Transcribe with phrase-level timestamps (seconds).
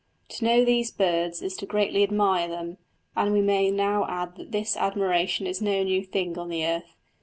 [0.29, 2.79] To know these birds is to greatly admire them,
[3.15, 6.95] and we may now add that this admiration is no new thing on the earth.